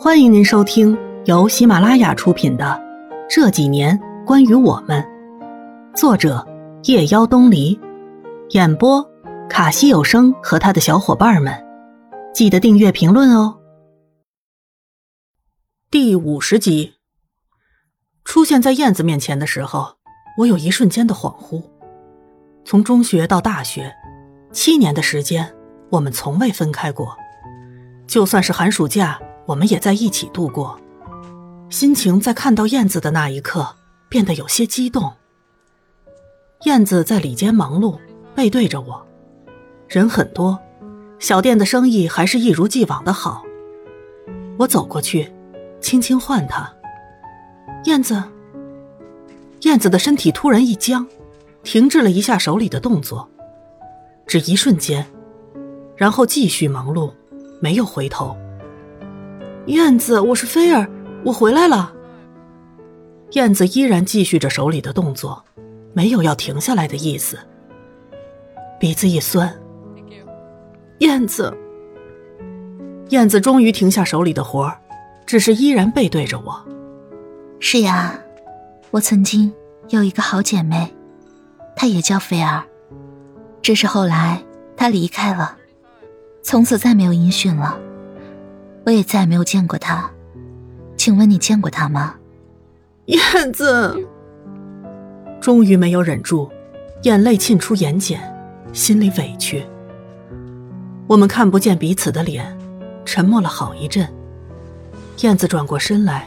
[0.00, 2.64] 欢迎您收听由喜马拉雅出品的
[3.28, 5.02] 《这几年关于我们》，
[5.96, 6.46] 作者
[6.84, 7.76] 夜妖东篱，
[8.50, 9.04] 演播
[9.50, 11.52] 卡西有声和他的小伙伴们。
[12.32, 13.58] 记得订阅、评论哦。
[15.90, 16.94] 第五十集，
[18.24, 19.96] 出现在燕子面前的时候，
[20.38, 21.60] 我有一瞬间的恍惚。
[22.64, 23.92] 从中学到大学，
[24.52, 25.52] 七年的时间，
[25.90, 27.16] 我们从未分开过。
[28.06, 30.78] 就算是寒暑假，我们也在一起度过。
[31.70, 33.76] 心情在看到燕子的那一刻
[34.10, 35.14] 变得有些激动。
[36.64, 37.98] 燕子在里间忙碌，
[38.34, 39.06] 背对着我，
[39.88, 40.58] 人很多，
[41.18, 43.42] 小店的生意还是一如既往的好。
[44.58, 45.32] 我走过去，
[45.80, 46.70] 轻轻唤她
[47.86, 48.22] ：“燕子。”
[49.62, 51.06] 燕子的身体突然一僵。
[51.64, 53.28] 停滞了一下手里的动作，
[54.26, 55.06] 只一瞬间，
[55.96, 57.12] 然后继续忙碌，
[57.60, 58.34] 没有回头。
[59.68, 60.88] 燕子，我是菲儿，
[61.22, 61.92] 我回来了。
[63.32, 65.44] 燕子依然继续着手里的动作，
[65.92, 67.38] 没有要停下来的意思。
[68.80, 69.54] 鼻子一酸，
[71.00, 71.54] 燕子，
[73.10, 74.80] 燕子终于停下手里的活儿，
[75.26, 76.64] 只是依然背对着我。
[77.60, 78.18] 是呀，
[78.90, 79.52] 我曾经
[79.90, 80.94] 有一个好姐妹。
[81.76, 82.64] 她也叫菲儿，
[83.60, 84.42] 只是后来
[84.78, 85.58] 她离开了，
[86.42, 87.78] 从此再没有音讯了，
[88.88, 90.10] 我也再没有见过他。
[90.96, 92.14] 请问你见过他吗？
[93.04, 93.20] 燕
[93.52, 93.94] 子
[95.42, 96.50] 终于没有忍住，
[97.02, 98.16] 眼泪沁出眼睑，
[98.72, 99.62] 心里委屈。
[101.06, 102.56] 我们看不见彼此的脸，
[103.04, 104.08] 沉默了好一阵。
[105.18, 106.26] 燕子转过身来，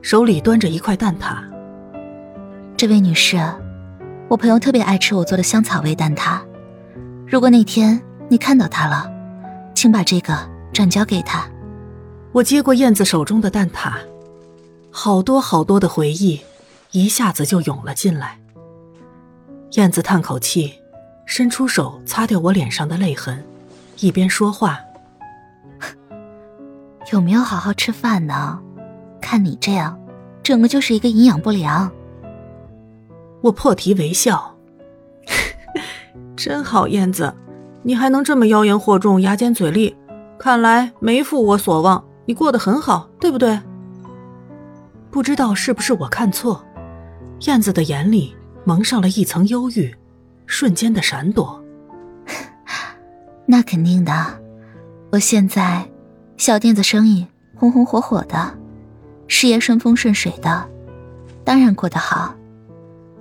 [0.00, 1.38] 手里端着一块蛋挞。
[2.76, 3.36] 这位女士。
[4.28, 6.38] 我朋友特别爱吃我做的香草味蛋挞，
[7.26, 9.10] 如果那天你看到他了，
[9.74, 10.36] 请把这个
[10.72, 11.48] 转交给他。
[12.36, 13.94] 我接过燕子手中的蛋挞，
[14.90, 16.38] 好多好多的回忆
[16.90, 18.38] 一下子就涌了进来。
[19.72, 20.74] 燕子叹口气，
[21.24, 23.42] 伸出手擦掉我脸上的泪痕，
[24.00, 24.78] 一边说话
[27.10, 28.60] ：“有没有好好吃饭呢？
[29.18, 29.98] 看你这样，
[30.42, 31.90] 整个就是一个营养不良。”
[33.40, 34.54] 我破涕为笑，
[36.36, 37.32] 真好，燕子，
[37.82, 39.96] 你还能这么妖言惑众、牙尖嘴利，
[40.38, 43.58] 看来没负我所望，你过得很好，对不对？
[45.10, 46.62] 不知道是不是我看错，
[47.46, 49.94] 燕子的眼里蒙上了一层忧郁，
[50.44, 51.62] 瞬间的闪躲。
[53.46, 54.40] 那肯定的，
[55.12, 55.88] 我现在
[56.36, 58.52] 小店子生意红红火火的，
[59.28, 60.68] 事业顺风顺水的，
[61.44, 62.34] 当然过得好。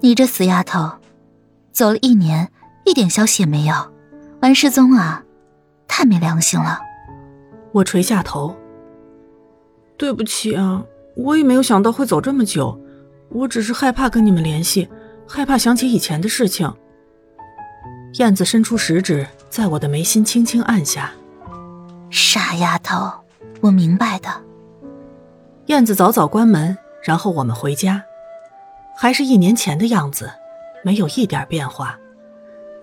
[0.00, 0.90] 你这死丫头，
[1.72, 2.50] 走了一年，
[2.84, 3.74] 一点消息也没有，
[4.42, 5.22] 玩失踪啊，
[5.86, 6.80] 太没良心了！
[7.72, 8.54] 我垂下头，
[9.98, 10.82] 对不起啊，
[11.16, 12.80] 我也没有想到会走这么久，
[13.30, 14.88] 我只是害怕跟你们联系，
[15.26, 16.72] 害怕想起以前的事情。
[18.14, 21.12] 燕子伸出食指，在我的眉心轻轻按下。
[22.10, 23.10] 傻丫头，
[23.60, 24.28] 我明白的。
[25.66, 28.02] 燕子早早关门，然后我们回家。
[28.96, 30.30] 还是一年前的样子，
[30.82, 31.98] 没有一点变化。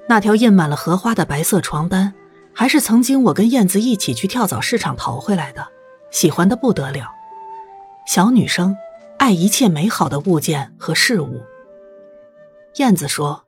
[0.07, 2.13] 那条印满了荷花的白色床单，
[2.53, 5.67] 还是曾经我跟燕子一起去跳蚤市场淘回来的，
[6.15, 7.11] 喜欢的不得了。
[8.05, 8.77] 小女生
[9.17, 11.43] 爱一切美好的物件和事物。
[12.77, 13.43] 燕子说，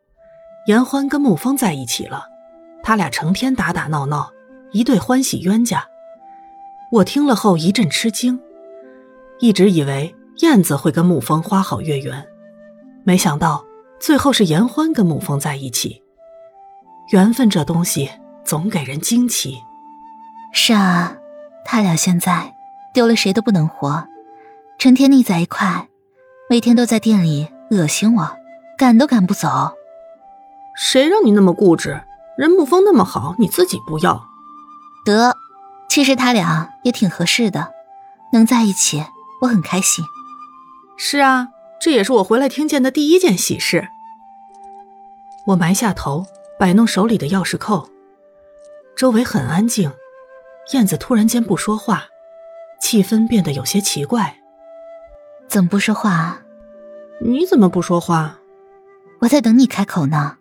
[0.68, 2.28] 严欢跟沐风在一起了，
[2.84, 4.34] 他俩成天打打闹闹，
[4.74, 5.88] 一对欢喜冤家。
[6.92, 8.38] 我听了后一阵吃惊，
[9.40, 12.28] 一直以为燕子会跟沐风花好月圆。
[13.06, 13.64] 没想到
[13.98, 16.04] 最后是严欢跟沐风在一起。
[17.14, 18.12] 缘分这东西
[18.44, 19.58] 总给人惊奇。
[20.52, 21.16] 是啊，
[21.64, 22.54] 他俩现在
[22.98, 24.08] 丢了谁都不能活，
[24.80, 25.88] 成天腻在一块，
[26.50, 28.36] 每天都在店里恶心我，
[28.76, 29.48] 赶都赶不走。
[30.76, 32.02] 谁让你那么固执？
[32.40, 34.26] 人沐风那么好，你自己不要？
[35.06, 35.36] 得，
[35.88, 37.72] 其实他俩也挺合适的，
[38.34, 39.06] 能在一起
[39.44, 40.04] 我很开心。
[40.98, 41.50] 是啊。
[41.80, 43.90] 这也是我回来听见的第一件喜事。
[45.46, 46.26] 我埋下头，
[46.58, 47.92] 摆弄手里的钥匙扣，
[48.96, 49.94] 周围很安静。
[50.74, 52.06] 燕子突然间不说话，
[52.80, 54.36] 气氛变得有些奇怪。
[55.48, 56.40] 怎么不说话？
[57.22, 58.38] 你怎么不说话？
[59.20, 60.38] 我在等你开口呢。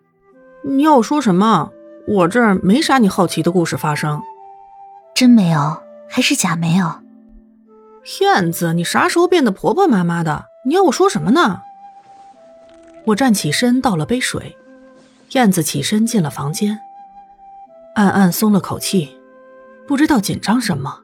[0.63, 1.71] 你要我说什么？
[2.07, 4.21] 我这儿没啥你好奇的故事发生。
[5.15, 7.01] 真没有，还是假没有？
[8.21, 10.45] 燕子，你啥时候变得婆婆妈妈的？
[10.65, 11.61] 你要我说什么呢？
[13.05, 14.55] 我站起身，倒了杯水。
[15.31, 16.79] 燕子起身进了房间，
[17.95, 19.17] 暗暗松了口气，
[19.87, 21.01] 不知道紧张什么。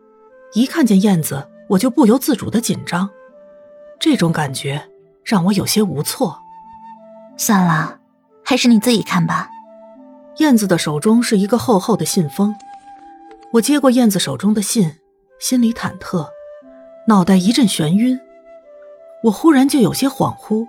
[0.55, 3.09] 一看见燕子，我就不由自主的紧张，
[3.99, 4.89] 这种感觉
[5.23, 6.39] 让我有些无措。
[7.37, 7.99] 算了，
[8.45, 9.49] 还是你自己看吧。
[10.37, 12.55] 燕子的手中是一个厚厚的信封，
[13.53, 14.95] 我接过燕子手中的信，
[15.39, 16.27] 心里忐忑，
[17.07, 18.19] 脑袋一阵眩晕，
[19.23, 20.67] 我忽然就有些恍惚，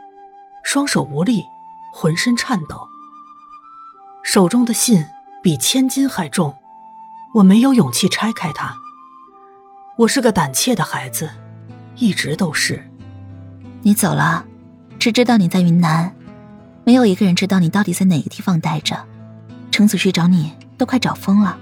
[0.62, 1.44] 双手无力，
[1.92, 2.88] 浑身颤抖。
[4.22, 5.04] 手中的信
[5.42, 6.54] 比千金还重，
[7.34, 8.75] 我没有勇气拆开它。
[9.96, 11.31] 我是个胆怯的孩子，
[11.96, 12.82] 一直都是。
[13.82, 14.44] 你走了，
[14.99, 16.12] 只知道你在云南，
[16.82, 18.96] 没有一个人知道你到底在哪个地方待着。
[19.70, 21.56] 程子旭找你都快找疯了，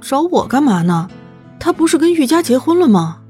[0.00, 1.08] 找我干嘛呢？
[1.60, 3.20] 他不是跟玉佳结婚了吗？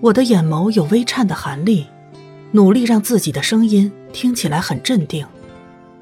[0.00, 1.88] 我的眼眸有微颤的寒力，
[2.52, 5.26] 努力让自己的声音听起来很镇定。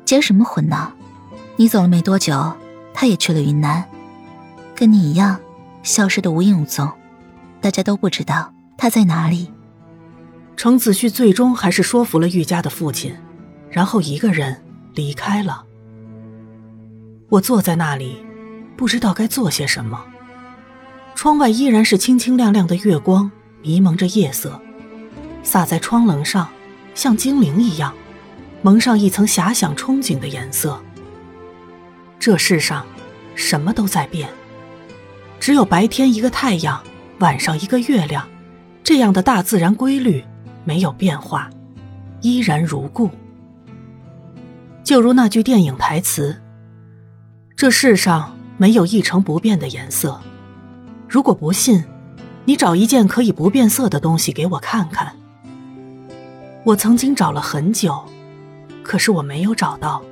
[0.04, 0.92] 结什么婚呢？
[1.56, 2.52] 你走了没多久，
[2.92, 3.82] 他也去了云南，
[4.74, 5.40] 跟你一样。
[5.86, 6.90] 消失的无影无踪，
[7.60, 9.52] 大家都不知道他在哪里。
[10.56, 13.14] 程子旭最终还是说服了玉家的父亲，
[13.70, 14.60] 然后一个人
[14.94, 15.64] 离开了。
[17.28, 18.16] 我坐在那里，
[18.76, 20.04] 不知道该做些什么。
[21.14, 23.30] 窗外依然是清清亮亮的月光，
[23.62, 24.60] 迷蒙着夜色，
[25.44, 26.48] 洒在窗棱上，
[26.96, 27.94] 像精灵一样，
[28.60, 30.82] 蒙上一层遐想憧憬的颜色。
[32.18, 32.84] 这世上，
[33.36, 34.28] 什么都在变。
[35.46, 36.82] 只有白天一个太阳，
[37.20, 38.28] 晚上一个月亮，
[38.82, 40.24] 这样的大自然规律
[40.64, 41.48] 没有变化，
[42.20, 43.08] 依然如故。
[44.82, 46.42] 就如那句电影台词
[47.54, 50.20] ：“这世上没有一成不变的颜色。”
[51.08, 51.84] 如果不信，
[52.44, 55.14] 你找一件可以不变色的东西给我看看。
[56.64, 58.04] 我曾经找了很久，
[58.82, 60.02] 可是我没有找到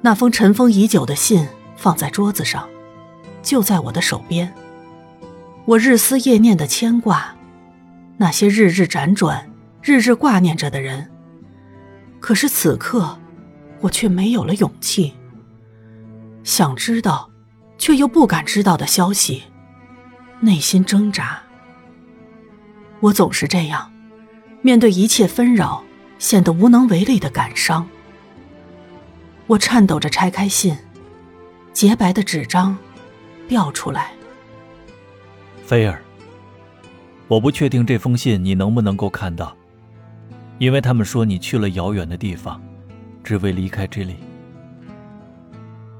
[0.00, 2.68] 那封尘封已久的信，放在桌子上。
[3.42, 4.52] 就在我的手边，
[5.64, 7.34] 我日思夜念的牵挂，
[8.16, 9.50] 那些日日辗转、
[9.82, 11.10] 日日挂念着的人。
[12.20, 13.18] 可是此刻，
[13.80, 15.14] 我却没有了勇气。
[16.44, 17.30] 想知道，
[17.78, 19.44] 却又不敢知道的消息，
[20.40, 21.40] 内心挣扎。
[23.00, 23.90] 我总是这样，
[24.60, 25.82] 面对一切纷扰，
[26.18, 27.88] 显得无能为力的感伤。
[29.46, 30.76] 我颤抖着拆开信，
[31.72, 32.76] 洁白的纸张。
[33.50, 34.12] 掉出来，
[35.64, 36.00] 菲儿。
[37.26, 39.56] 我不确定这封信你能不能够看到，
[40.58, 42.62] 因为他们说你去了遥远的地方，
[43.24, 44.14] 只为离开这里。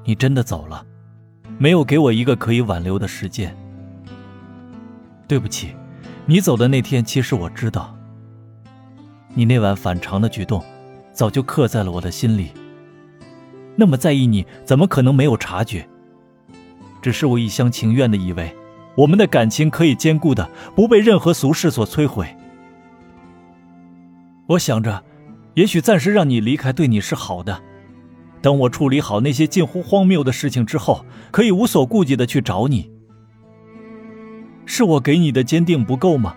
[0.05, 0.85] 你真的走了，
[1.57, 3.53] 没有给我一个可以挽留的时间。
[5.27, 5.75] 对不起，
[6.25, 7.93] 你走的那天，其实我知道，
[9.33, 10.63] 你那晚反常的举动，
[11.11, 12.53] 早就刻在了我的心里。
[13.75, 15.85] 那么在意你，怎么可能没有察觉？
[17.01, 18.55] 只是我一厢情愿的以为，
[18.95, 22.27] 我们的感情可以坚固的，不被任何俗事所摧毁。
[24.47, 25.03] 我想着，
[25.55, 27.61] 也许暂时让你离开对你是好的。
[28.41, 32.89] 等我处理好那些近乎荒谬的事情之后，可以无所顾忌的去找你。
[34.65, 36.35] 是我给你的坚定不够吗？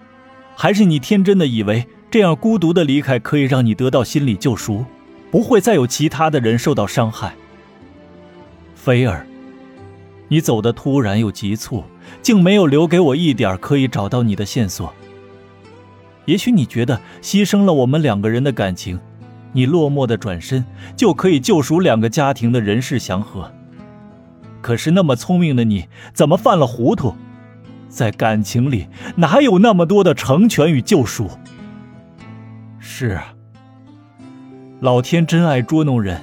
[0.56, 4.84] 还是你天真的以为这样孤独的离开可以让你得到心理救赎，
[5.30, 7.34] 不会再有其他的人受到伤害？
[8.74, 9.26] 菲儿。
[10.28, 11.84] 你走的突然又急促，
[12.22, 14.92] 竟没有留给我一点可以找到你的线索。
[16.24, 18.98] 也许你觉得牺牲了我们两个人的感情，
[19.52, 20.64] 你落寞的转身
[20.96, 23.50] 就可以救赎两个家庭的人世祥和。
[24.62, 27.14] 可是那么聪明的你，怎么犯了糊涂？
[27.88, 31.28] 在感情里哪有那么多的成全与救赎？
[32.78, 33.34] 是啊，
[34.80, 36.22] 老天真爱捉弄人。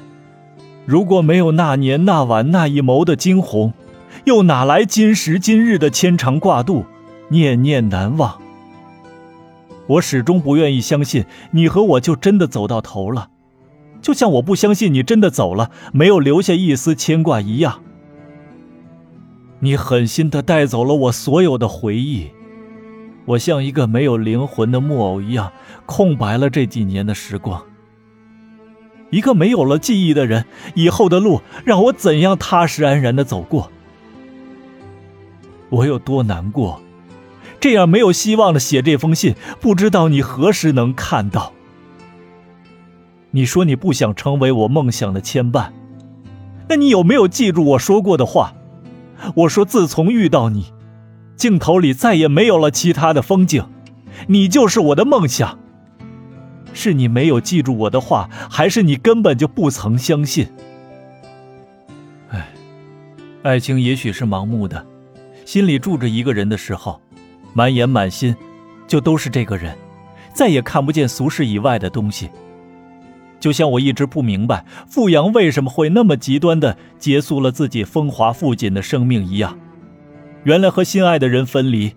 [0.85, 3.71] 如果没有那年那晚那一眸的惊鸿，
[4.25, 6.85] 又哪来今时今日的牵肠挂肚、
[7.29, 8.37] 念念难忘？
[9.87, 13.29] 我始终不愿意相信你和我就真的走到头了，
[13.99, 17.81] 就像我不相信你真的走了，没有留下一丝牵挂一样。
[19.59, 22.29] 你狠心的带走了我所有的回忆，
[23.25, 25.51] 我像一个没有灵魂的木偶一样，
[25.85, 27.63] 空白了这几年的时光。
[29.09, 33.71] 一个没有了记忆的人，以后的路让我怎样踏实安然的走过？
[35.71, 36.79] 我有多难过，
[37.59, 41.53] 这样没有希望的写这封信，不知道你何时能看到。
[43.31, 45.69] 你说你不想成为我梦想的牵绊，
[46.67, 48.53] 那你有没有记住我说过的话？
[49.35, 50.73] 我说自从遇到你，
[51.37, 53.63] 镜头里再也没有了其他的风景，
[54.27, 55.57] 你就是我的梦想。
[56.73, 60.47] 是你没有记住我的话，还是你根本就不曾相信？
[62.29, 62.47] 唉，
[63.43, 64.85] 爱情也许是盲目的。
[65.51, 67.01] 心里住着一个人的时候，
[67.53, 68.33] 满眼满心
[68.87, 69.77] 就都是这个人，
[70.33, 72.29] 再也看不见俗世以外的东西。
[73.37, 79.59] 就像我一直不明白富阳为什么会那么极端的结束了自己风华富锦的生命一样，
[80.45, 81.93] 原来和心爱的人分离，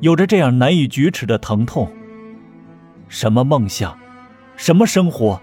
[0.00, 1.92] 有着这样难以举止的疼痛。
[3.08, 3.94] 什么梦想，
[4.56, 5.38] 什么生活，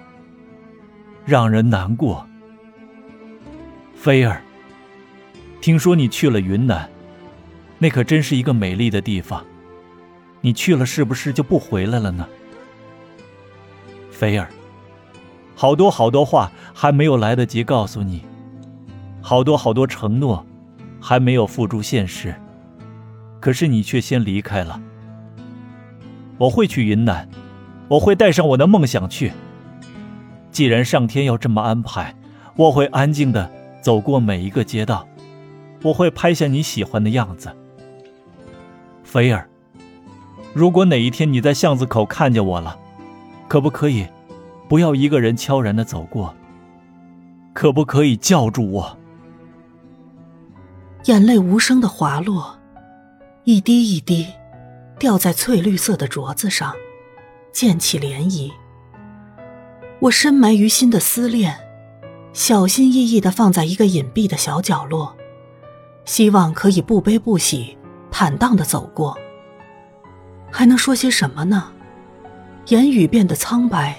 [1.23, 2.27] 让人难过。
[3.93, 4.41] 菲儿，
[5.61, 6.89] 听说你去了云南，
[7.79, 9.45] 那可真是一个美丽的地方。
[10.41, 12.27] 你去了是不是就不回来了呢？
[14.11, 14.49] 菲儿。
[15.55, 18.23] 好多好多话还没有来得及告诉你，
[19.21, 20.45] 好多好多承诺
[21.01, 22.35] 还没有付诸现实，
[23.39, 24.79] 可是你却先离开了。
[26.37, 27.27] 我会去云南，
[27.87, 29.33] 我会带上我的梦想去。
[30.51, 32.15] 既然上天要这么安排，
[32.55, 35.07] 我会安静的走过每一个街道，
[35.81, 37.51] 我会拍下你喜欢的样子。
[39.07, 39.47] 菲儿，
[40.53, 42.77] 如果哪一天你在巷子口看见我了，
[43.47, 44.05] 可不可以？
[44.67, 46.35] 不要一个人悄然的走过，
[47.53, 48.97] 可不可以叫住我？
[51.05, 52.59] 眼泪无声的滑落，
[53.45, 54.27] 一滴一滴，
[54.99, 56.73] 掉在翠绿色的镯子上，
[57.53, 58.51] 溅起涟漪。
[59.99, 61.57] 我深埋于心的思念，
[62.33, 65.15] 小心翼翼的放在一个隐蔽的小角落，
[66.03, 67.76] 希望可以不悲不喜，
[68.19, 69.15] 坦荡的走过。
[70.51, 71.71] 还能说些什么呢？
[72.69, 73.95] 言语变得苍白。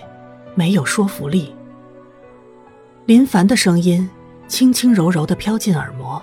[0.57, 1.55] 没有说服力。
[3.07, 4.11] 林凡的声音
[4.49, 6.21] 轻轻柔柔的飘进耳膜。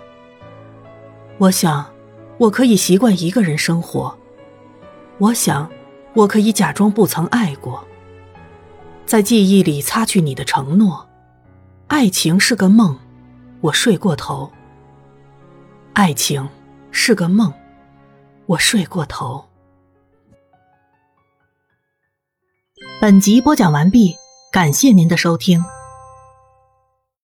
[1.37, 1.85] 我想，
[2.37, 4.13] 我可以习惯一个人生活。
[5.17, 5.71] 我想，
[6.15, 7.81] 我可以假装不曾爱过。
[9.05, 11.07] 在记忆里擦去你的承诺。
[11.87, 12.99] 爱情是个梦，
[13.61, 14.51] 我睡过头。
[15.93, 16.45] 爱情
[16.91, 17.53] 是个梦，
[18.47, 19.43] 我睡过头。
[23.01, 24.15] 本集播讲完毕。
[24.55, 25.61] 感谢您的收听。